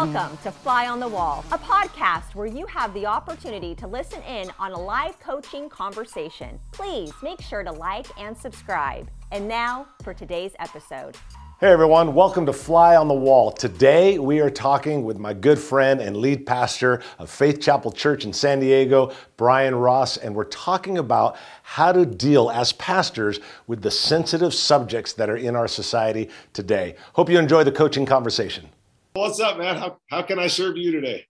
[0.00, 4.22] Welcome to Fly on the Wall, a podcast where you have the opportunity to listen
[4.22, 6.58] in on a live coaching conversation.
[6.72, 9.10] Please make sure to like and subscribe.
[9.30, 11.18] And now for today's episode.
[11.60, 13.52] Hey everyone, welcome to Fly on the Wall.
[13.52, 18.24] Today we are talking with my good friend and lead pastor of Faith Chapel Church
[18.24, 23.82] in San Diego, Brian Ross, and we're talking about how to deal as pastors with
[23.82, 26.96] the sensitive subjects that are in our society today.
[27.12, 28.70] Hope you enjoy the coaching conversation.
[29.12, 29.76] What's up, man?
[29.76, 31.26] How, how can I serve you today?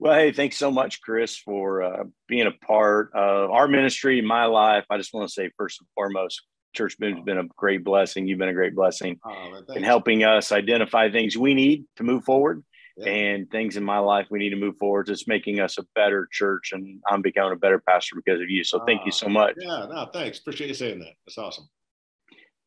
[0.00, 4.46] Well, hey, thanks so much, Chris, for uh, being a part of our ministry, my
[4.46, 4.84] life.
[4.90, 6.42] I just want to say, first and foremost,
[6.74, 8.26] Church Boom's been a great blessing.
[8.26, 12.24] You've been a great blessing oh, in helping us identify things we need to move
[12.24, 12.64] forward
[12.96, 13.08] yeah.
[13.08, 15.08] and things in my life we need to move forward.
[15.08, 18.64] It's making us a better church, and I'm becoming a better pastor because of you.
[18.64, 19.54] So thank uh, you so ah, much.
[19.58, 20.40] Yeah, no, thanks.
[20.40, 21.12] Appreciate you saying that.
[21.24, 21.68] That's awesome.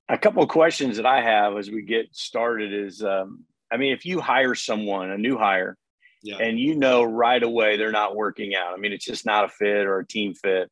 [0.07, 3.91] A couple of questions that I have as we get started is um, I mean,
[3.91, 5.75] if you hire someone, a new hire,
[6.21, 6.37] yeah.
[6.37, 9.49] and you know right away they're not working out, I mean, it's just not a
[9.49, 10.69] fit or a team fit.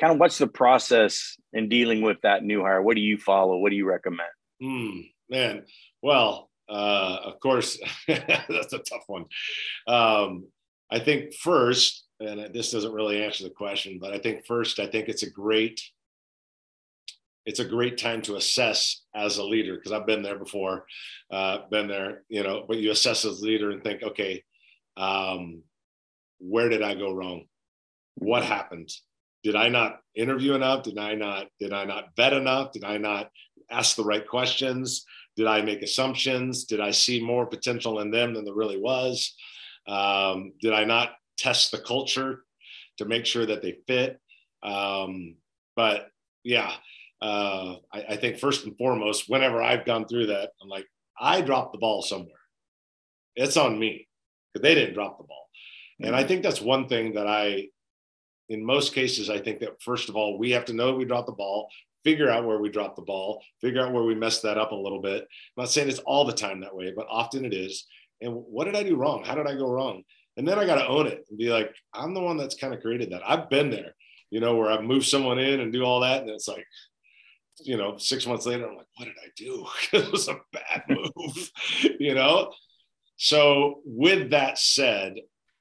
[0.00, 2.82] Kind of what's the process in dealing with that new hire?
[2.82, 3.56] What do you follow?
[3.58, 4.28] What do you recommend?
[4.60, 5.62] Mm, man,
[6.02, 9.26] well, uh, of course, that's a tough one.
[9.86, 10.48] Um,
[10.90, 14.86] I think first, and this doesn't really answer the question, but I think first, I
[14.86, 15.80] think it's a great
[17.46, 20.86] it's a great time to assess as a leader because I've been there before,
[21.30, 22.64] uh, been there, you know.
[22.66, 24.42] But you assess as a leader and think, okay,
[24.96, 25.62] um,
[26.38, 27.44] where did I go wrong?
[28.16, 28.90] What happened?
[29.42, 30.84] Did I not interview enough?
[30.84, 31.46] Did I not?
[31.60, 32.72] Did I not vet enough?
[32.72, 33.30] Did I not
[33.70, 35.04] ask the right questions?
[35.36, 36.64] Did I make assumptions?
[36.64, 39.34] Did I see more potential in them than there really was?
[39.86, 42.44] Um, did I not test the culture
[42.98, 44.18] to make sure that they fit?
[44.62, 45.36] Um,
[45.76, 46.08] but
[46.42, 46.72] yeah,
[47.20, 50.86] uh, I, I, think first and foremost, whenever I've gone through that, I'm like,
[51.18, 52.32] I dropped the ball somewhere.
[53.36, 54.08] It's on me
[54.52, 55.48] because they didn't drop the ball.
[56.00, 56.28] And I mm-hmm.
[56.28, 57.68] think that's one thing that I,
[58.48, 61.04] in most cases, I think that first of all, we have to know that we
[61.04, 61.68] dropped the ball,
[62.04, 64.76] figure out where we dropped the ball, figure out where we messed that up a
[64.76, 65.22] little bit.
[65.22, 67.86] I'm not saying it's all the time that way, but often it is.
[68.20, 69.24] And what did I do wrong?
[69.24, 70.02] How did I go wrong?
[70.36, 72.74] And then I got to own it and be like, I'm the one that's kind
[72.74, 73.22] of created that.
[73.24, 73.94] I've been there,
[74.30, 76.22] you know, where I've moved someone in and do all that.
[76.22, 76.66] And it's like,
[77.60, 79.66] you know, six months later, I'm like, what did I do?
[79.92, 81.50] it was a bad move,
[81.98, 82.52] you know?
[83.16, 85.14] So, with that said,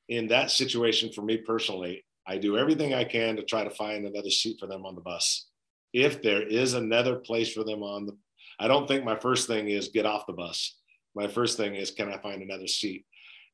[0.09, 4.05] in that situation for me personally, I do everything I can to try to find
[4.05, 5.47] another seat for them on the bus.
[5.93, 8.17] If there is another place for them on the,
[8.59, 10.77] I don't think my first thing is get off the bus.
[11.15, 13.05] My first thing is, can I find another seat?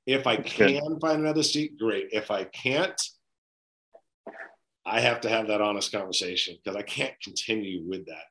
[0.05, 2.09] If I can find another seat, great.
[2.11, 2.99] If I can't,
[4.89, 8.23] I have to have that honest conversation because I can't continue with that.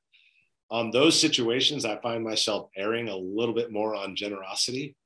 [0.70, 4.96] On those situations, I find myself erring a little bit more on generosity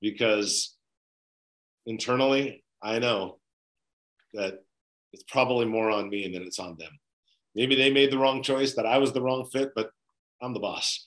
[0.00, 0.76] because
[1.86, 3.38] internally, I know
[4.34, 4.64] that
[5.12, 6.92] it's probably more on me than it's on them.
[7.54, 9.90] Maybe they made the wrong choice, that I was the wrong fit, but
[10.42, 11.04] I'm the boss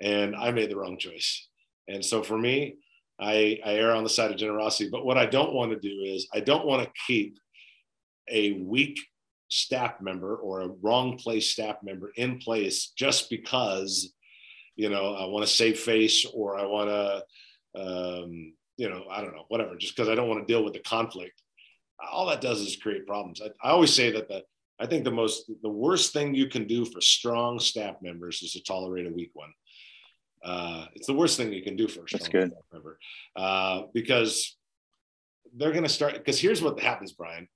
[0.00, 1.48] and I made the wrong choice.
[1.88, 2.76] And so for me,
[3.20, 4.88] I, I err on the side of generosity.
[4.90, 7.38] But what I don't want to do is I don't want to keep
[8.28, 8.98] a weak
[9.48, 14.12] staff member or a wrong place staff member in place just because
[14.74, 17.22] you know i want to save face or i want to
[17.80, 20.72] um, you know i don't know whatever just because i don't want to deal with
[20.72, 21.40] the conflict.
[22.12, 23.40] All that does is create problems.
[23.40, 24.42] I, I, always say that the
[24.80, 28.52] i think the most the worst thing you can do for strong staff members is
[28.52, 29.52] to tolerate a weak one.
[30.44, 32.98] Uh, it's the worst thing you can do for a strong staff member.
[33.36, 34.56] Uh, because
[35.56, 37.48] they're going to start because here's what happens brian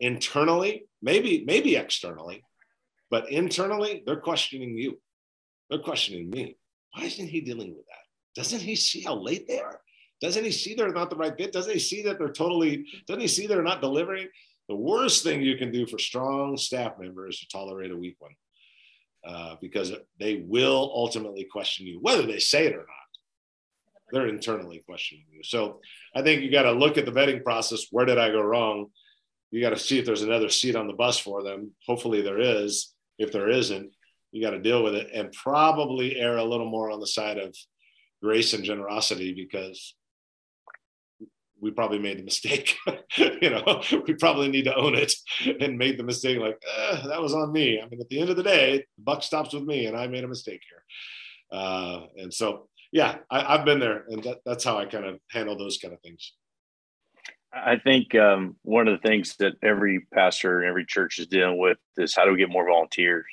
[0.00, 2.44] internally, maybe maybe externally,
[3.10, 5.00] but internally they're questioning you.
[5.70, 6.56] They're questioning me.
[6.94, 8.40] Why isn't he dealing with that?
[8.40, 9.80] Doesn't he see how late they are?
[10.20, 11.52] Doesn't he see they're not the right fit?
[11.52, 12.86] Doesn't he see that they're totally?
[13.06, 14.28] Doesn't he see they're not delivering?
[14.68, 18.16] The worst thing you can do for strong staff members is to tolerate a weak
[18.20, 18.34] one,
[19.26, 22.86] uh, because they will ultimately question you, whether they say it or not
[24.12, 25.42] they're internally questioning you.
[25.42, 25.80] So
[26.14, 27.86] I think you got to look at the vetting process.
[27.90, 28.88] Where did I go wrong?
[29.52, 31.72] You got to see if there's another seat on the bus for them.
[31.86, 32.94] Hopefully there is.
[33.18, 33.94] If there isn't,
[34.32, 37.38] you got to deal with it and probably err a little more on the side
[37.38, 37.54] of
[38.22, 39.94] grace and generosity because
[41.60, 42.76] we probably made the mistake.
[43.16, 45.12] you know, we probably need to own it
[45.60, 47.78] and made the mistake like, eh, that was on me.
[47.78, 50.06] I mean, at the end of the day, the buck stops with me and I
[50.06, 51.60] made a mistake here.
[51.60, 55.20] Uh, and so, yeah, I, have been there and that, that's how I kind of
[55.30, 56.32] handle those kind of things.
[57.54, 61.58] I think um, one of the things that every pastor and every church is dealing
[61.58, 63.26] with is how do we get more volunteers?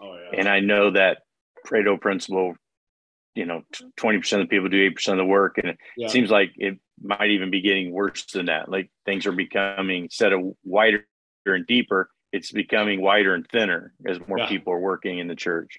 [0.00, 0.40] Oh, yeah.
[0.40, 1.18] And I know that
[1.66, 2.56] Pareto principle
[3.34, 3.62] you know,
[3.98, 5.58] 20% of the people do 8% of the work.
[5.58, 6.08] And it yeah.
[6.08, 8.68] seems like it might even be getting worse than that.
[8.68, 11.04] Like things are becoming, instead of wider
[11.44, 14.48] and deeper, it's becoming wider and thinner as more yeah.
[14.48, 15.78] people are working in the church.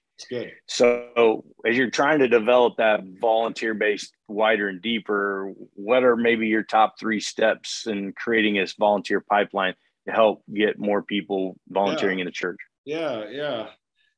[0.67, 6.47] So as you're trying to develop that volunteer based wider and deeper, what are maybe
[6.47, 9.75] your top three steps in creating this volunteer pipeline
[10.07, 12.23] to help get more people volunteering yeah.
[12.23, 12.59] in the church?
[12.85, 13.67] Yeah, yeah.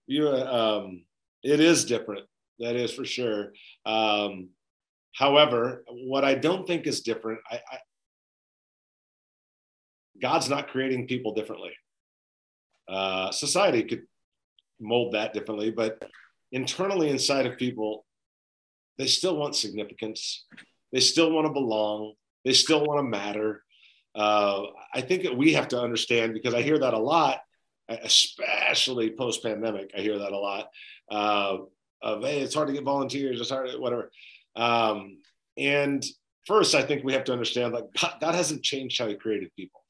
[0.06, 1.04] You um
[1.44, 2.28] it is different
[2.60, 3.54] that is for sure.
[3.86, 4.50] Um,
[5.14, 7.78] however, what I don't think is different, I, I,
[10.22, 11.72] God's not creating people differently.
[12.88, 14.04] Uh, society could
[14.80, 16.02] mold that differently, but
[16.52, 18.06] internally inside of people,
[18.98, 20.46] they still want significance.
[20.92, 22.14] They still want to belong.
[22.46, 23.64] They still want to matter.
[24.16, 24.64] Uh,
[24.94, 27.40] I think that we have to understand because I hear that a lot,
[27.90, 29.92] especially post pandemic.
[29.96, 30.70] I hear that a lot.
[31.12, 31.58] Uh,
[32.02, 34.12] of hey, it's hard to get volunteers, it's hard, whatever.
[34.56, 35.20] Um,
[35.58, 36.04] and
[36.46, 39.52] first, I think we have to understand like God, God hasn't changed how He created
[39.56, 39.82] people.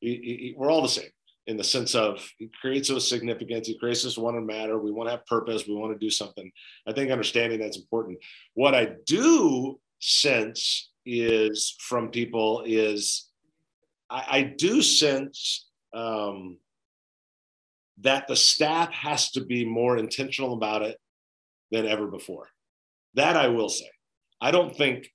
[0.00, 1.10] He, he, we're all the same
[1.46, 3.68] in the sense of He creates us significance.
[3.68, 4.78] He creates us want to matter.
[4.78, 5.66] We want to have purpose.
[5.66, 6.50] We want to do something.
[6.86, 8.18] I think understanding that's important.
[8.54, 13.28] What I do sense is from people is
[14.10, 16.58] I, I do sense um,
[18.00, 20.98] that the staff has to be more intentional about it
[21.70, 22.48] than ever before.
[23.14, 23.90] That I will say.
[24.40, 25.10] I don't think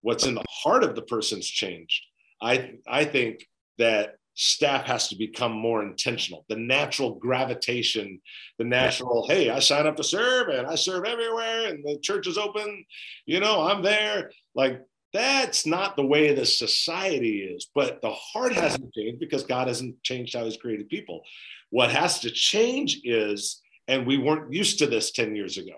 [0.00, 2.02] what's in the heart of the person's changed.
[2.42, 3.46] I I think
[3.78, 6.44] that staff has to become more intentional.
[6.48, 8.20] The natural gravitation,
[8.58, 12.26] the natural, hey, I sign up to serve and I serve everywhere and the church
[12.26, 12.84] is open,
[13.26, 14.32] you know, I'm there.
[14.54, 14.82] Like
[15.12, 20.02] that's not the way the society is, but the heart hasn't changed because God hasn't
[20.02, 21.22] changed how he's created people.
[21.70, 25.76] What has to change is, and we weren't used to this 10 years ago,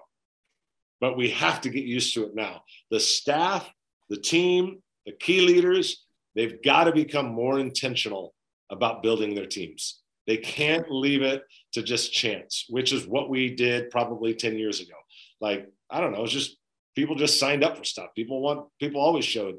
[1.01, 2.63] but we have to get used to it now.
[2.91, 3.71] The staff,
[4.09, 8.33] the team, the key leaders, they've got to become more intentional
[8.71, 10.01] about building their teams.
[10.27, 14.81] They can't leave it to just chance, which is what we did probably 10 years
[14.81, 14.95] ago.
[15.41, 16.57] Like, I don't know, it's just
[16.97, 18.09] people just signed up for stuff.
[18.17, 19.57] People want, people always showed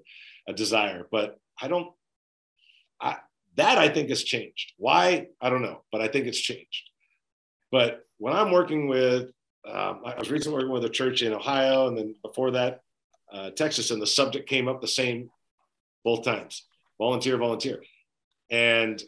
[0.48, 1.92] a desire, but I don't,
[3.01, 3.18] I,
[3.56, 4.74] that I think has changed.
[4.77, 5.27] Why?
[5.42, 6.89] I don't know, but I think it's changed.
[7.71, 9.31] But when I'm working with
[9.68, 12.81] um, I was recently working with a church in Ohio, and then before that,
[13.33, 15.30] uh, Texas, and the subject came up the same
[16.03, 16.65] both times
[16.98, 17.81] volunteer, volunteer.
[18.50, 19.02] And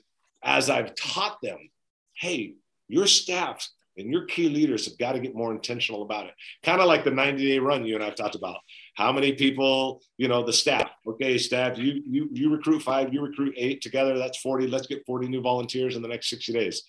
[0.44, 1.70] as I've taught them,
[2.16, 2.56] hey,
[2.88, 6.34] your staff and your key leaders have got to get more intentional about it.
[6.64, 8.58] Kind of like the 90 day run you and I've talked about.
[8.96, 13.22] How many people, you know, the staff, okay, staff, you, you, you recruit five, you
[13.22, 14.68] recruit eight together, that's 40.
[14.68, 16.84] Let's get 40 new volunteers in the next 60 days.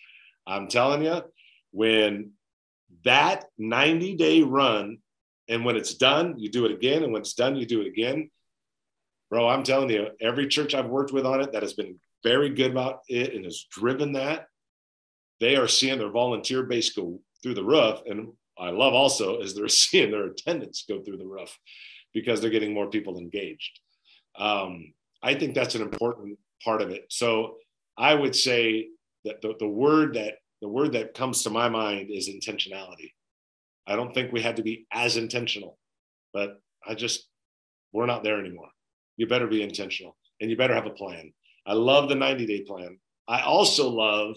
[0.47, 1.23] I'm telling you,
[1.73, 2.33] when
[3.05, 4.99] that 90 day run,
[5.51, 7.03] and when it's done, you do it again.
[7.03, 8.31] And when it's done, you do it again.
[9.31, 12.51] Bro, I'm telling you, every church I've worked with on it that has been very
[12.51, 14.47] good about it and has driven that,
[15.41, 18.01] they are seeing their volunteer base go through the roof.
[18.07, 21.57] And I love also is they're seeing their attendance go through the roof
[22.13, 23.81] because they're getting more people engaged.
[24.39, 27.07] Um, I think that's an important part of it.
[27.09, 27.57] So
[27.97, 28.89] I would say
[29.25, 33.13] that the, the word that the word that comes to my mind is intentionality.
[33.87, 35.79] I don't think we had to be as intentional,
[36.33, 37.29] but I just,
[37.93, 38.69] we're not there anymore.
[39.17, 41.33] You better be intentional and you better have a plan.
[41.71, 42.99] I love the 90 day plan.
[43.29, 44.37] I also love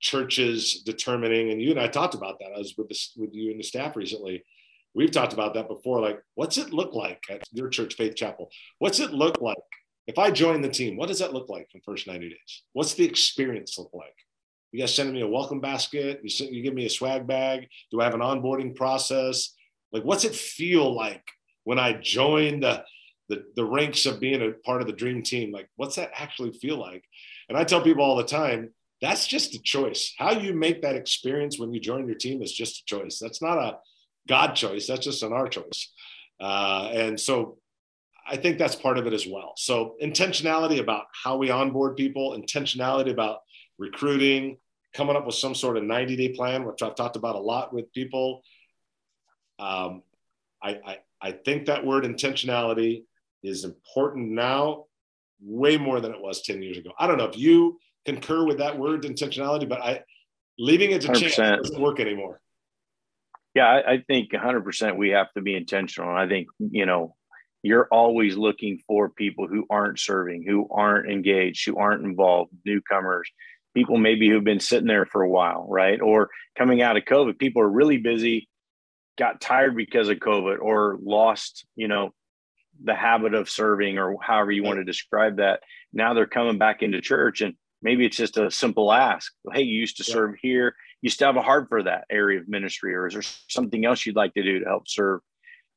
[0.00, 2.52] churches determining, and you and I talked about that.
[2.54, 4.44] I was with, this, with you and the staff recently.
[4.94, 6.02] We've talked about that before.
[6.02, 8.50] Like, what's it look like at your church, Faith Chapel?
[8.80, 9.56] What's it look like?
[10.06, 12.62] If I join the team, what does that look like for the first 90 days?
[12.74, 14.14] What's the experience look like?
[14.72, 16.20] You guys sending me a welcome basket?
[16.22, 17.66] You, send, you give me a swag bag?
[17.90, 19.54] Do I have an onboarding process?
[19.90, 21.24] Like, what's it feel like
[21.64, 22.84] when I join the,
[23.28, 25.52] the, the ranks of being a part of the dream team?
[25.52, 27.04] Like, what's that actually feel like?
[27.48, 30.14] And I tell people all the time, that's just a choice.
[30.16, 33.18] How you make that experience when you join your team is just a choice.
[33.18, 33.78] That's not a
[34.28, 34.86] God choice.
[34.86, 35.92] That's just an our choice.
[36.40, 37.58] Uh, and so
[38.26, 39.54] I think that's part of it as well.
[39.56, 43.40] So intentionality about how we onboard people, intentionality about
[43.78, 44.58] recruiting,
[44.94, 47.72] coming up with some sort of 90 day plan, which I've talked about a lot
[47.72, 48.42] with people.
[49.58, 50.02] Um,
[50.62, 53.04] I, I, I think that word intentionality
[53.42, 54.84] is important now,
[55.40, 56.90] way more than it was 10 years ago.
[56.98, 60.02] I don't know if you concur with that word intentionality, but I
[60.58, 61.14] leaving it to 100%.
[61.30, 62.40] chance doesn't work anymore.
[63.54, 66.10] Yeah, I, I think 100% we have to be intentional.
[66.10, 67.14] And I think, you know,
[67.62, 73.30] you're always looking for people who aren't serving, who aren't engaged, who aren't involved, newcomers
[73.74, 76.00] people maybe who've been sitting there for a while, right?
[76.00, 78.48] Or coming out of COVID, people are really busy.
[79.18, 82.10] got tired because of COVID or lost, you know,
[82.84, 85.60] the habit of serving or however you want to describe that.
[85.92, 89.32] Now they're coming back into church and maybe it's just a simple ask.
[89.52, 90.14] Hey, you used to yeah.
[90.14, 90.74] serve here.
[91.02, 94.06] You still have a heart for that area of ministry, or is there something else
[94.06, 95.20] you'd like to do to help serve?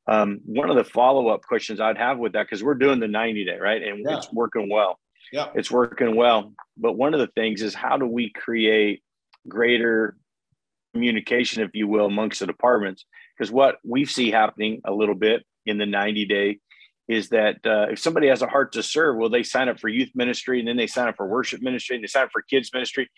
[0.06, 3.08] Um, one of the follow up questions I'd have with that, because we're doing the
[3.08, 3.82] 90 day, right?
[3.82, 4.18] And yeah.
[4.18, 5.00] it's working well.
[5.32, 5.48] Yeah.
[5.56, 6.52] It's working well.
[6.76, 9.02] But one of the things is how do we create
[9.48, 10.16] greater
[10.94, 13.04] communication, if you will, amongst the departments?
[13.36, 16.60] Because what we see happening a little bit in the 90 day
[17.08, 19.88] is that uh, if somebody has a heart to serve, well, they sign up for
[19.88, 22.42] youth ministry and then they sign up for worship ministry and they sign up for
[22.42, 23.08] kids ministry.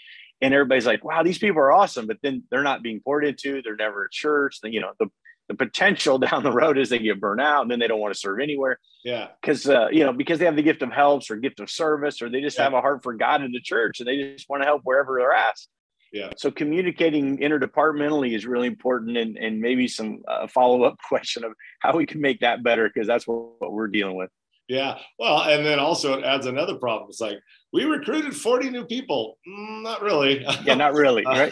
[0.40, 2.07] And everybody's like, wow, these people are awesome.
[2.07, 4.59] But then they're not being poured into, they're never at church.
[4.62, 5.07] You know, the,
[5.49, 8.12] the potential down the road is they get burnt out and then they don't want
[8.12, 8.78] to serve anywhere.
[9.04, 9.28] Yeah.
[9.40, 12.21] Because, uh, you know, because they have the gift of helps or gift of service
[12.21, 12.64] or they just yeah.
[12.64, 15.16] have a heart for God in the church and they just want to help wherever
[15.18, 15.68] they're asked.
[16.12, 16.30] Yeah.
[16.36, 21.52] So communicating interdepartmentally is really important, and and maybe some uh, follow up question of
[21.80, 24.30] how we can make that better because that's what, what we're dealing with.
[24.68, 24.98] Yeah.
[25.18, 27.08] Well, and then also it adds another problem.
[27.08, 27.38] It's like
[27.72, 29.38] we recruited 40 new people.
[29.48, 30.44] Mm, not really.
[30.64, 31.24] Yeah, not really.
[31.24, 31.50] Right.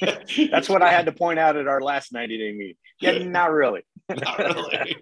[0.50, 2.76] That's what I had to point out at our last 90 day meeting.
[3.00, 3.82] Yeah, not really.
[4.08, 4.96] not really.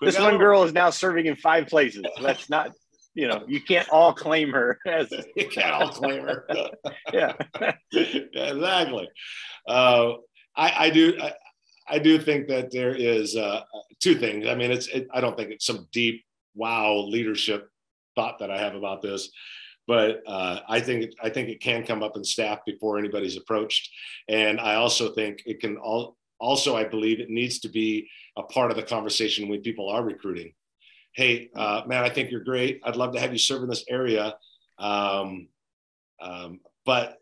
[0.00, 2.04] this one girl is now serving in five places.
[2.22, 2.70] That's not
[3.14, 6.46] you know, you can't all claim her as you can't all claim her.
[7.12, 7.32] yeah.
[7.92, 9.08] exactly.
[9.68, 10.14] Uh,
[10.56, 11.16] I, I do.
[11.20, 11.32] I,
[11.88, 13.62] I, do think that there is uh,
[14.00, 14.46] two things.
[14.46, 14.88] I mean, it's.
[14.88, 17.68] It, I don't think it's some deep wow leadership
[18.14, 19.30] thought that I have about this,
[19.86, 23.90] but uh, I think I think it can come up in staff before anybody's approached,
[24.28, 26.16] and I also think it can all.
[26.40, 30.02] Also, I believe it needs to be a part of the conversation when people are
[30.02, 30.52] recruiting
[31.14, 32.80] hey, uh, man, I think you're great.
[32.84, 34.34] I'd love to have you serve in this area.
[34.78, 35.48] Um,
[36.20, 37.18] um, but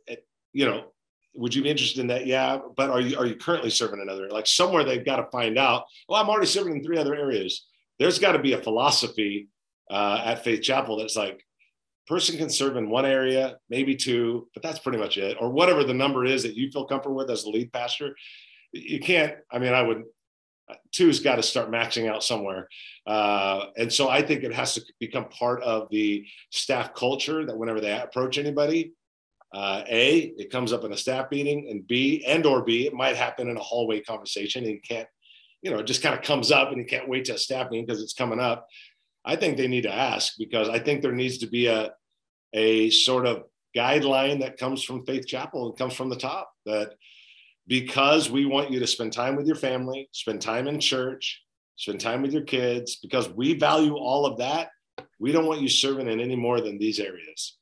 [0.52, 0.92] you know,
[1.34, 2.26] would you be interested in that?
[2.26, 4.28] Yeah, but are you are you currently serving another?
[4.28, 5.84] Like somewhere they've got to find out.
[6.08, 7.66] Well, I'm already serving in three other areas.
[7.98, 9.48] There's got to be a philosophy
[9.90, 11.44] uh, at Faith Chapel that's like,
[12.06, 15.84] person can serve in one area, maybe two, but that's pretty much it, or whatever
[15.84, 18.16] the number is that you feel comfortable with as the lead pastor.
[18.72, 19.34] You can't.
[19.50, 20.02] I mean, I would
[20.92, 22.68] two's got to start matching out somewhere.
[23.06, 27.56] Uh, and so I think it has to become part of the staff culture that
[27.56, 28.92] whenever they approach anybody,
[29.52, 32.94] uh, A, it comes up in a staff meeting, and B, and or B, it
[32.94, 35.08] might happen in a hallway conversation and you can't,
[35.60, 37.70] you know, it just kind of comes up and you can't wait to a staff
[37.70, 38.66] meeting because it's coming up.
[39.24, 41.92] I think they need to ask because I think there needs to be a,
[42.54, 43.44] a sort of
[43.76, 46.94] guideline that comes from Faith Chapel and comes from the top that
[47.66, 51.42] because we want you to spend time with your family, spend time in church,
[51.76, 54.70] spend time with your kids, because we value all of that.
[55.18, 57.56] We don't want you serving in any more than these areas.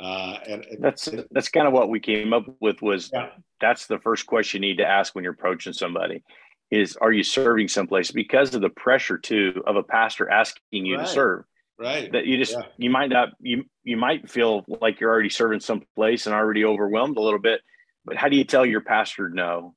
[0.00, 2.82] Uh, and, and, that's that's kind of what we came up with.
[2.82, 3.28] Was yeah.
[3.60, 6.24] that's the first question you need to ask when you're approaching somebody
[6.72, 10.96] is are you serving someplace because of the pressure too of a pastor asking you
[10.96, 11.06] right.
[11.06, 11.44] to serve
[11.78, 12.62] right that you just yeah.
[12.78, 17.16] you might not you you might feel like you're already serving someplace and already overwhelmed
[17.18, 17.60] a little bit
[18.04, 19.74] but how do you tell your pastor no?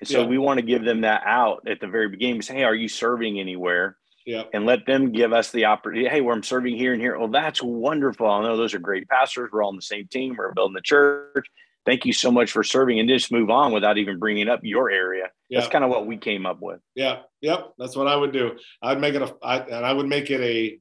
[0.00, 0.26] And so yeah.
[0.26, 2.42] we want to give them that out at the very beginning.
[2.42, 3.96] Say, hey, are you serving anywhere?
[4.24, 4.44] Yeah.
[4.52, 6.08] And let them give us the opportunity.
[6.08, 7.16] Hey, where I'm serving here and here.
[7.16, 8.28] Oh, that's wonderful.
[8.28, 9.50] I know those are great pastors.
[9.52, 10.36] We're all on the same team.
[10.36, 11.46] We're building the church.
[11.86, 14.90] Thank you so much for serving and just move on without even bringing up your
[14.90, 15.30] area.
[15.48, 15.60] Yeah.
[15.60, 16.80] That's kind of what we came up with.
[16.94, 17.20] Yeah.
[17.40, 17.72] Yep.
[17.78, 18.58] That's what I would do.
[18.82, 20.78] I'd make it a, I, and I would make it a,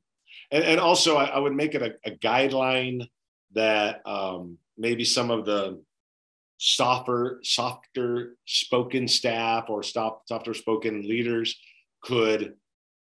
[0.51, 3.07] and, and also I, I would make it a, a guideline
[3.53, 5.81] that um, maybe some of the
[6.57, 11.59] softer, softer spoken staff or stop, softer spoken leaders
[12.03, 12.55] could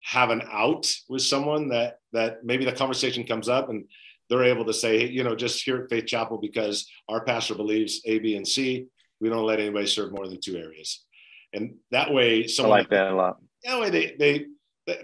[0.02, 3.84] have an out with someone that that maybe the conversation comes up and
[4.28, 8.00] they're able to say, you know, just here at Faith Chapel because our pastor believes
[8.06, 8.86] A, B, and C,
[9.20, 11.04] we don't let anybody serve more than two areas.
[11.52, 13.38] And that way, someone I like that a lot.
[13.64, 14.46] That way, they they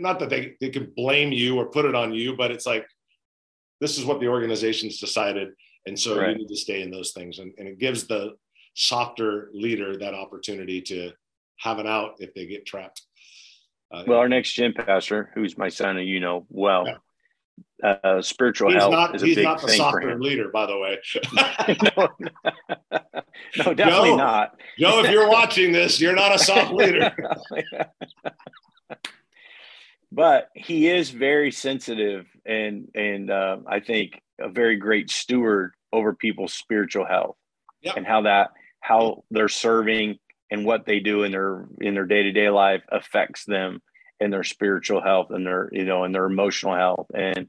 [0.01, 2.87] not that they they can blame you or put it on you, but it's like
[3.81, 5.51] this is what the organization's decided
[5.89, 6.31] and so right.
[6.31, 7.39] you need to stay in those things.
[7.41, 8.35] And, and it gives the
[8.75, 11.11] softer leader that opportunity to
[11.57, 13.03] have an out if they get trapped.
[13.93, 16.87] Uh, well, our next gen pastor, who's my son, and you know well,
[17.83, 17.97] yeah.
[18.05, 20.21] uh, spiritual he's health not, is a big not the thing softer for him.
[20.21, 20.99] leader, by the way.
[21.97, 22.09] no,
[23.57, 24.61] no, definitely Joe, not.
[24.79, 27.15] Joe, if you're watching this, you're not a soft leader.
[30.13, 36.15] but he is very sensitive, and and uh, I think a very great steward over
[36.15, 37.37] people's spiritual health
[37.97, 40.19] and how that how they're serving
[40.51, 43.81] and what they do in their in their day-to-day life affects them
[44.21, 47.49] and their spiritual health and their you know and their emotional health and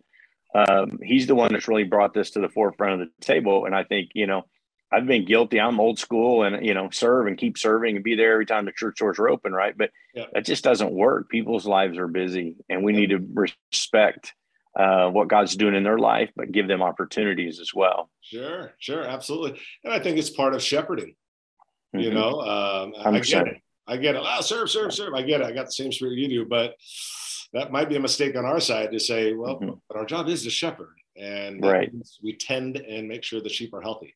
[0.56, 3.76] um, he's the one that's really brought this to the forefront of the table and
[3.76, 4.46] i think you know
[4.92, 5.60] I've been guilty.
[5.60, 8.66] I'm old school and, you know, serve and keep serving and be there every time
[8.66, 9.54] the church doors are open.
[9.54, 9.78] Right.
[9.78, 10.26] But yeah.
[10.34, 11.30] that just doesn't work.
[11.30, 14.34] People's lives are busy and we need to respect
[14.76, 18.10] uh, what God's doing in their life, but give them opportunities as well.
[18.22, 18.74] Sure.
[18.80, 19.04] Sure.
[19.04, 19.60] Absolutely.
[19.84, 21.16] And I think it's part of shepherding,
[21.96, 22.00] mm-hmm.
[22.00, 23.58] you know, um, I get it.
[23.88, 24.22] I get it.
[24.24, 25.14] Oh, serve, serve, serve.
[25.16, 25.48] I get it.
[25.48, 26.76] I got the same spirit you do, but
[27.54, 29.72] that might be a mistake on our side to say, well, mm-hmm.
[29.88, 31.92] but our job is to shepherd and right.
[32.24, 34.16] we tend and make sure the sheep are healthy.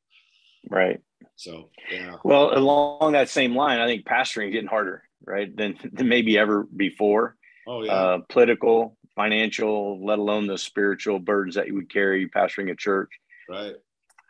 [0.70, 1.02] Right.
[1.36, 2.16] So yeah.
[2.24, 6.38] Well, along that same line, I think pastoring is getting harder, right, than, than maybe
[6.38, 7.36] ever before.
[7.68, 7.94] Oh yeah.
[7.94, 13.10] Uh, political, financial, let alone the spiritual burdens that you would carry pastoring a church.
[13.50, 13.76] Right.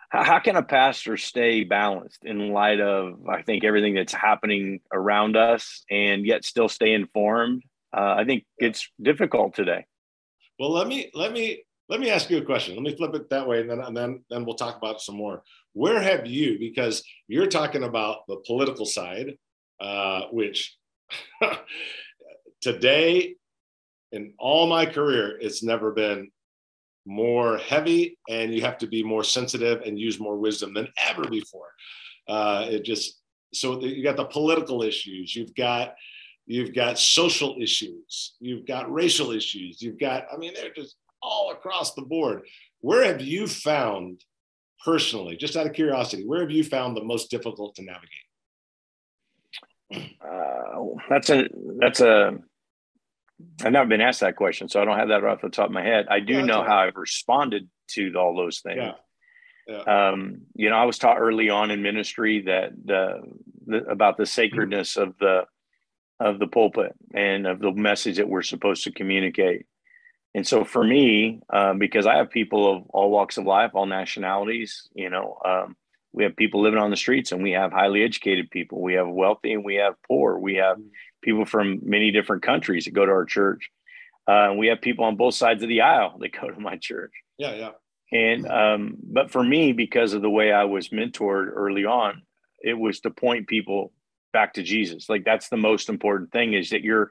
[0.10, 4.80] How, how can a pastor stay balanced in light of I think everything that's happening
[4.92, 7.63] around us and yet still stay informed?
[7.96, 9.86] Uh, I think it's difficult today.
[10.60, 12.75] Well, let me let me let me ask you a question.
[12.75, 15.02] Let me flip it that way, and then and then then we'll talk about it
[15.02, 15.44] some more.
[15.74, 16.58] Where have you?
[16.60, 19.38] Because you're talking about the political side,
[19.80, 20.78] uh, which
[22.62, 23.36] today,
[24.13, 26.32] in all my career, it's never been
[27.05, 31.27] more heavy, and you have to be more sensitive and use more wisdom than ever
[31.27, 31.72] before.
[32.27, 33.20] Uh, it just
[33.53, 35.96] so you got the political issues, you've got
[36.46, 41.51] you've got social issues, you've got racial issues, you've got I mean they're just all
[41.51, 42.43] across the board.
[42.82, 44.24] Where have you found
[44.86, 48.10] personally, just out of curiosity, where have you found the most difficult to navigate?
[50.22, 50.79] Uh,
[51.10, 51.48] that's a
[51.79, 52.38] that's a
[53.63, 55.72] I've never been asked that question, so I don't have that off the top of
[55.72, 56.08] my head.
[56.10, 56.68] I do yeah, know right.
[56.68, 58.78] how I've responded to all those things.
[58.78, 58.94] Yeah.
[59.68, 60.10] Yeah.
[60.10, 63.22] Um, you know, I was taught early on in ministry that the,
[63.66, 65.10] the about the sacredness mm-hmm.
[65.10, 65.44] of the
[66.20, 69.66] of the pulpit and of the message that we're supposed to communicate.
[70.36, 73.86] And so for me, um, because I have people of all walks of life, all
[73.86, 75.75] nationalities, you know, um,
[76.12, 78.82] we have people living on the streets and we have highly educated people.
[78.82, 80.38] We have wealthy and we have poor.
[80.38, 80.78] We have
[81.24, 83.70] people from many different countries that go to our church.
[84.27, 86.77] Uh, and we have people on both sides of the aisle that go to my
[86.77, 87.12] church.
[87.38, 87.71] Yeah, yeah.
[88.12, 92.21] And um, but for me, because of the way I was mentored early on,
[92.62, 93.91] it was to point people
[94.32, 95.10] back to Jesus.
[95.10, 97.10] Like that's the most important thing is that you're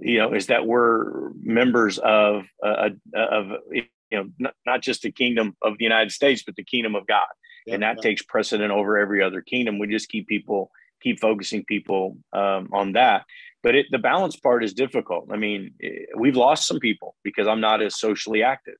[0.00, 5.10] you know, is that we're members of uh, of you know not, not just the
[5.10, 7.26] kingdom of the United States, but the kingdom of God,
[7.66, 8.02] yeah, and that yeah.
[8.02, 9.78] takes precedent over every other kingdom.
[9.78, 10.70] We just keep people
[11.06, 13.24] keep focusing people um, on that.
[13.62, 15.28] But it, the balance part is difficult.
[15.32, 18.78] I mean, it, we've lost some people because I'm not as socially active.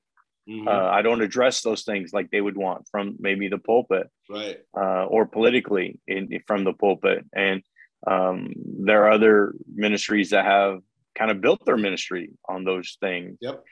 [0.49, 0.67] Mm-hmm.
[0.67, 4.57] Uh, I don't address those things like they would want from maybe the pulpit, right,
[4.77, 7.25] uh, or politically in, from the pulpit.
[7.33, 7.61] And
[8.05, 8.53] um,
[8.85, 10.79] there are other ministries that have
[11.17, 13.37] kind of built their ministry on those things.
[13.41, 13.63] Yep.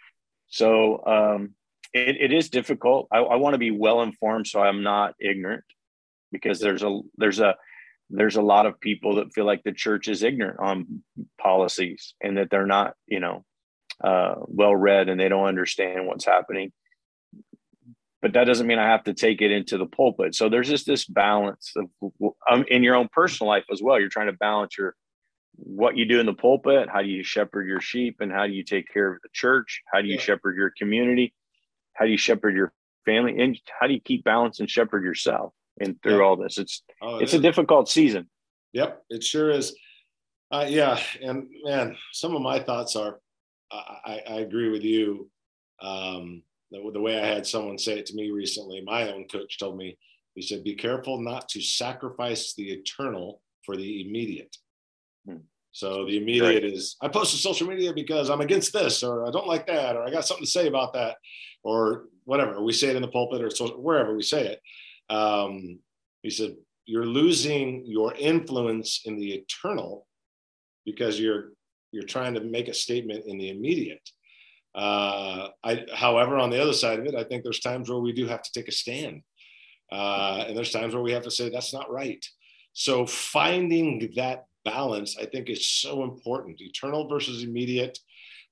[0.48, 1.52] So um,
[1.94, 3.08] it, it is difficult.
[3.12, 5.64] I, I want to be well informed so I'm not ignorant
[6.32, 7.56] because there's a there's a
[8.10, 11.04] there's a lot of people that feel like the church is ignorant on
[11.40, 13.44] policies and that they're not you know
[14.04, 16.72] uh, well read and they don't understand what's happening
[18.22, 20.86] but that doesn't mean i have to take it into the pulpit so there's just
[20.86, 22.12] this balance of
[22.50, 24.96] um, in your own personal life as well you're trying to balance your
[25.58, 28.54] what you do in the pulpit, how do you shepherd your sheep, and how do
[28.54, 29.82] you take care of the church?
[29.92, 30.22] How do you yeah.
[30.22, 31.34] shepherd your community?
[31.94, 32.74] How do you shepherd your
[33.06, 33.42] family?
[33.42, 35.54] And how do you keep balance and shepherd yourself?
[35.80, 36.24] And through yeah.
[36.24, 37.40] all this, it's oh, it it's is.
[37.40, 38.30] a difficult season.
[38.74, 39.76] Yep, it sure is.
[40.52, 43.20] Uh, yeah, and man, some of my thoughts are,
[43.72, 45.30] I, I agree with you.
[45.82, 49.60] Um, the, the way I had someone say it to me recently, my own coach
[49.60, 49.98] told me,
[50.34, 54.56] he said, "Be careful not to sacrifice the eternal for the immediate."
[55.28, 55.38] Hmm.
[55.72, 56.74] So the immediate right.
[56.74, 59.96] is I post to social media because I'm against this, or I don't like that,
[59.96, 61.18] or I got something to say about that,
[61.64, 62.62] or whatever.
[62.64, 64.62] We say it in the pulpit or so, wherever we say it.
[65.10, 65.80] Um,
[66.24, 70.08] he said, You're losing your influence in the eternal
[70.86, 71.52] because you're
[71.92, 74.10] you're trying to make a statement in the immediate.
[74.76, 78.12] Uh, I, however, on the other side of it, I think there's times where we
[78.12, 79.22] do have to take a stand,
[79.92, 82.24] uh, and there's times where we have to say that's not right.
[82.74, 86.60] So finding that balance, I think, is so important.
[86.60, 87.98] Eternal versus immediate,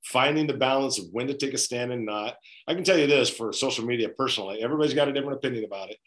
[0.06, 2.38] finding the balance of when to take a stand and not.
[2.68, 5.90] I can tell you this for social media personally, everybody's got a different opinion about
[5.90, 5.98] it.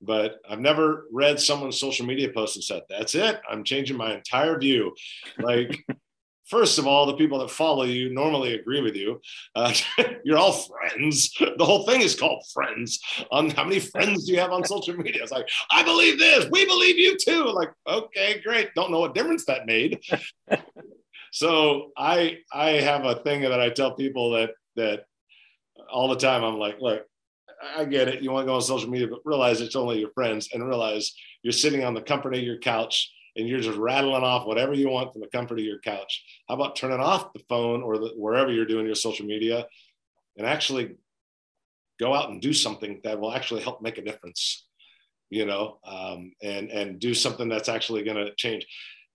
[0.00, 3.40] But I've never read someone's social media post and said, that's it.
[3.50, 4.94] I'm changing my entire view.
[5.38, 5.84] Like,
[6.48, 9.20] first of all, the people that follow you normally agree with you.
[9.54, 9.72] Uh,
[10.24, 11.34] you're all friends.
[11.38, 13.00] The whole thing is called friends.
[13.30, 15.22] On how many friends do you have on social media?
[15.22, 16.48] It's like, I believe this.
[16.50, 17.44] We believe you too.
[17.44, 18.74] Like, okay, great.
[18.74, 20.00] Don't know what difference that made.
[21.32, 25.04] so I I have a thing that I tell people that that
[25.90, 26.44] all the time.
[26.44, 27.02] I'm like, look,
[27.76, 28.22] I get it.
[28.22, 31.14] You want to go on social media, but realize it's only your friends and realize
[31.42, 34.88] you're sitting on the comfort of your couch and you're just rattling off whatever you
[34.88, 36.24] want from the comfort of your couch.
[36.48, 39.66] How about turning off the phone or the, wherever you're doing your social media
[40.36, 40.96] and actually
[41.98, 44.66] go out and do something that will actually help make a difference,
[45.30, 48.66] you know, um, and, and do something that's actually going to change.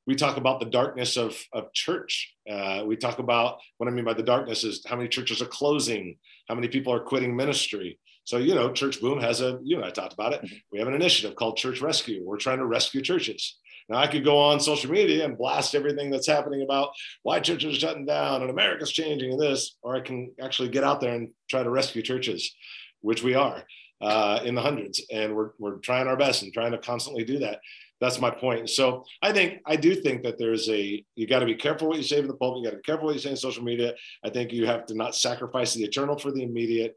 [0.06, 2.34] We talk about the darkness of, of church.
[2.50, 5.46] Uh, we talk about what I mean by the darkness is how many churches are
[5.46, 6.18] closing,
[6.50, 8.00] how many people are quitting ministry.
[8.26, 10.42] So, you know, Church Boom has a, you know, I talked about it.
[10.42, 10.56] Mm-hmm.
[10.72, 12.24] We have an initiative called Church Rescue.
[12.24, 13.58] We're trying to rescue churches.
[13.90, 16.90] Now, I could go on social media and blast everything that's happening about
[17.24, 20.86] why churches are shutting down and America's changing and this, or I can actually get
[20.86, 22.56] out there and try to rescue churches,
[23.02, 23.64] which we are
[24.02, 25.06] uh, in the hundreds.
[25.12, 27.60] And we're, we're trying our best and trying to constantly do that.
[28.00, 28.70] That's my point.
[28.70, 31.98] So I think, I do think that there's a, you got to be careful what
[31.98, 32.60] you say in the pulpit.
[32.60, 33.94] You got to be careful what you say in social media.
[34.26, 36.96] I think you have to not sacrifice the eternal for the immediate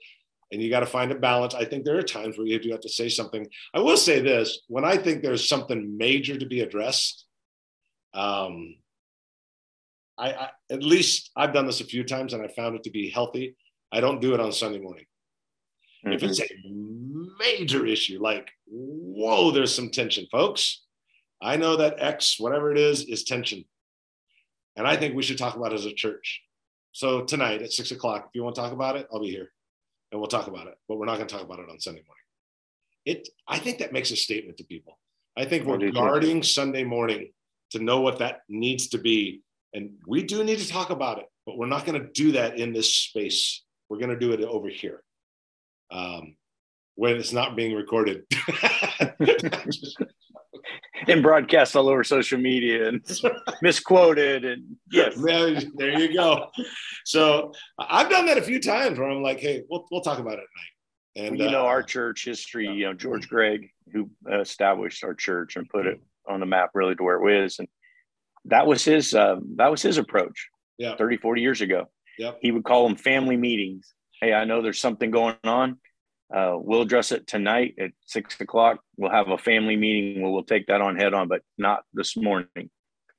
[0.53, 1.55] and you got to find a balance.
[1.55, 3.47] I think there are times where you do have to say something.
[3.75, 7.25] I will say this: when I think there's something major to be addressed,
[8.15, 8.77] um,
[10.19, 12.91] I, I, at least I've done this a few times and I found it to
[12.91, 13.57] be healthy.
[13.93, 15.05] I don't do it on Sunday morning.
[16.05, 16.13] Mm-hmm.
[16.13, 16.49] If it's a
[17.39, 20.83] major issue, like whoa, there's some tension, folks.
[21.43, 23.65] I know that X, whatever it is, is tension,
[24.77, 26.43] and I think we should talk about it as a church.
[26.93, 29.51] So tonight at six o'clock, if you want to talk about it, I'll be here
[30.17, 32.03] and we'll talk about it, but we're not going to talk about it on Sunday
[32.07, 32.25] morning.
[33.05, 34.99] It, I think that makes a statement to people.
[35.37, 37.33] I think we're guarding Sunday morning
[37.73, 39.43] to know what that needs to be.
[39.75, 42.59] And we do need to talk about it, but we're not going to do that
[42.59, 43.63] in this space.
[43.91, 45.03] We're going to do it over here
[45.91, 46.37] um,
[46.95, 48.23] when it's not being recorded.
[51.09, 53.03] and broadcast all over social media and
[53.63, 55.15] misquoted and yes.
[55.27, 56.51] There, there, you go.
[57.05, 60.35] So i've done that a few times where i'm like hey we'll, we'll talk about
[60.35, 61.29] it at night.
[61.29, 65.15] And well, you know uh, our church history you know george gregg who established our
[65.15, 67.69] church and put it on the map really to where it is and
[68.47, 70.97] that was his uh, that was his approach yeah.
[70.97, 71.87] 30 40 years ago.
[72.19, 72.39] Yep.
[72.41, 73.93] he would call them family meetings.
[74.21, 75.79] Hey i know there's something going on
[76.35, 78.81] uh, we'll address it tonight at six o'clock.
[78.97, 82.17] We'll have a family meeting where we'll take that on head on, but not this
[82.17, 82.71] morning.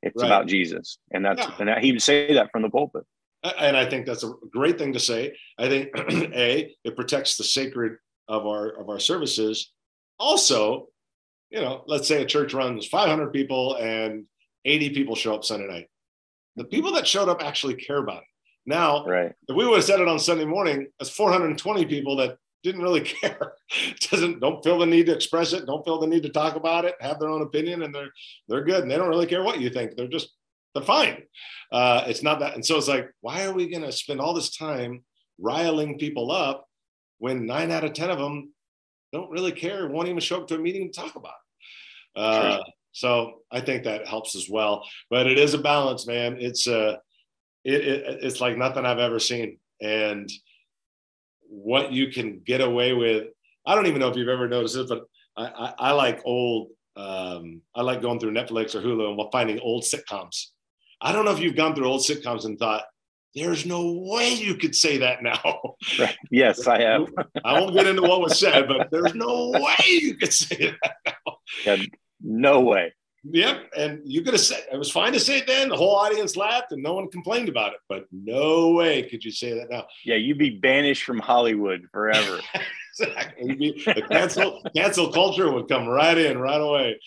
[0.02, 0.28] It's right.
[0.28, 1.56] about Jesus, and that's yeah.
[1.60, 3.04] and that, he would say that from the pulpit.
[3.58, 5.36] And I think that's a great thing to say.
[5.58, 9.72] I think a it protects the sacred of our of our services.
[10.20, 10.88] Also,
[11.50, 14.26] you know, let's say a church runs 500 people and
[14.65, 15.88] 80 people show up Sunday night.
[16.58, 18.28] The people that showed up actually care about it.
[18.65, 19.32] Now, right.
[19.48, 23.02] if we would have said it on Sunday morning, that's 420 people that didn't really
[23.22, 23.54] care.
[24.10, 25.65] Doesn't don't feel the need to express it.
[25.65, 26.96] Don't feel the need to talk about it.
[27.00, 28.12] Have their own opinion, and they're
[28.48, 29.96] they're good, and they don't really care what you think.
[29.96, 30.30] They're just
[30.74, 31.24] they're fine.
[31.72, 34.34] Uh, it's not that, and so it's like, why are we going to spend all
[34.34, 35.04] this time
[35.39, 36.67] riling people up
[37.20, 38.54] when nine out of ten of them
[39.13, 41.34] don't really care, won't even show up to a meeting to talk about
[42.15, 42.20] it?
[42.20, 44.84] Uh, so I think that helps as well.
[45.10, 46.38] But it is a balance, man.
[46.39, 46.98] It's uh,
[47.63, 50.30] it, it it's like nothing I've ever seen, and
[51.50, 53.28] what you can get away with.
[53.66, 55.04] I don't even know if you've ever noticed this, but
[55.36, 56.70] I, I, I like old.
[56.96, 60.48] Um, I like going through Netflix or Hulu and finding old sitcoms.
[61.00, 62.84] I don't know if you've gone through old sitcoms and thought,
[63.36, 65.76] there's no way you could say that now.
[66.00, 66.16] Right.
[66.32, 67.08] Yes, I have.
[67.46, 70.94] I won't get into what was said, but there's no way you could say that
[71.06, 71.38] now.
[71.66, 71.78] Yeah,
[72.22, 72.94] no way.
[73.32, 73.72] Yep.
[73.76, 75.70] And you could have said it was fine to say it then.
[75.70, 77.80] The whole audience laughed and no one complained about it.
[77.90, 79.86] But no way could you say that now.
[80.06, 82.40] Yeah, you'd be banished from Hollywood forever.
[83.00, 83.56] exactly.
[83.56, 87.00] Be, the cancel cancel culture would come right in right away.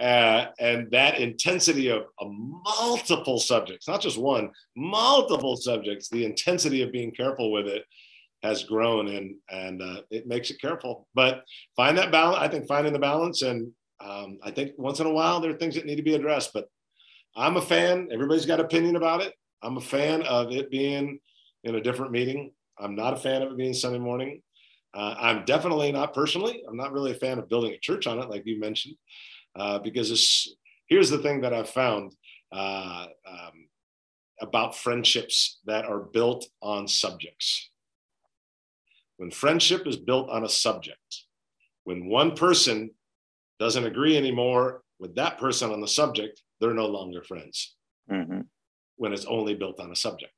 [0.00, 6.82] Uh, and that intensity of, of, multiple subjects, not just one, multiple subjects, the intensity
[6.82, 7.84] of being careful with it
[8.42, 11.06] has grown and and uh, it makes it careful.
[11.14, 11.44] But
[11.76, 12.38] find that balance.
[12.40, 15.56] I think finding the balance and um, I think once in a while there are
[15.56, 16.68] things that need to be addressed, but
[17.36, 18.08] I'm a fan.
[18.12, 19.34] Everybody's got opinion about it.
[19.62, 21.18] I'm a fan of it being
[21.64, 22.52] in a different meeting.
[22.78, 24.42] I'm not a fan of it being Sunday morning.
[24.94, 26.62] Uh, I'm definitely not personally.
[26.68, 28.94] I'm not really a fan of building a church on it, like you mentioned,
[29.56, 30.54] uh, because it's,
[30.86, 32.14] here's the thing that I've found
[32.52, 33.68] uh, um,
[34.40, 37.70] about friendships that are built on subjects.
[39.16, 41.24] When friendship is built on a subject,
[41.84, 42.90] when one person
[43.58, 47.74] doesn't agree anymore with that person on the subject, they're no longer friends.
[48.10, 48.40] Mm-hmm.
[48.96, 50.34] When it's only built on a subject,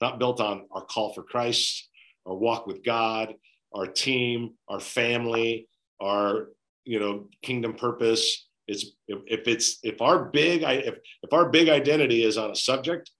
[0.00, 1.88] not built on our call for Christ,
[2.24, 3.34] our walk with God,
[3.74, 5.68] our team, our family,
[6.00, 6.48] our
[6.84, 8.46] you know kingdom purpose.
[8.68, 12.56] It's if, if it's if our big if if our big identity is on a
[12.56, 13.10] subject,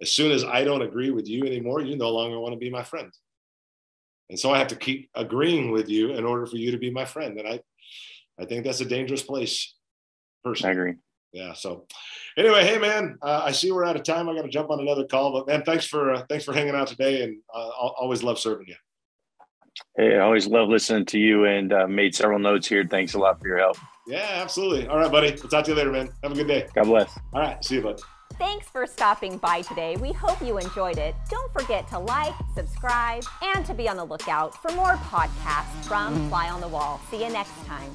[0.00, 2.70] as soon as I don't agree with you anymore, you no longer want to be
[2.70, 3.10] my friend.
[4.30, 6.90] and so I have to keep agreeing with you in order for you to be
[6.90, 7.38] my friend.
[7.38, 7.60] And I,
[8.38, 9.74] I think that's a dangerous place.
[10.42, 10.70] Personally.
[10.70, 10.94] I agree.
[11.32, 11.52] Yeah.
[11.52, 11.86] So,
[12.38, 14.28] anyway, hey man, uh, I see we're out of time.
[14.28, 16.74] I got to jump on another call, but man, thanks for uh, thanks for hanging
[16.74, 18.76] out today, and uh, always love serving you.
[19.96, 22.86] Hey, I always love listening to you, and uh, made several notes here.
[22.88, 23.76] Thanks a lot for your help.
[24.06, 24.86] Yeah, absolutely.
[24.86, 25.30] All right, buddy.
[25.30, 26.10] We'll talk to you later, man.
[26.22, 26.66] Have a good day.
[26.74, 27.18] God bless.
[27.32, 27.64] All right.
[27.64, 28.00] See you, bud.
[28.38, 29.96] Thanks for stopping by today.
[29.96, 31.14] We hope you enjoyed it.
[31.30, 36.28] Don't forget to like, subscribe, and to be on the lookout for more podcasts from
[36.28, 37.00] Fly on the Wall.
[37.10, 37.90] See you next time.